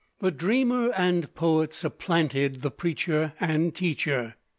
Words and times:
The 0.17 0.31
dreamer 0.31 0.91
and 0.97 1.31
poet 1.35 1.75
supplanted 1.75 2.63
the 2.63 2.71
preacher 2.71 3.33
and 3.39 3.71
teacher. 3.75 4.33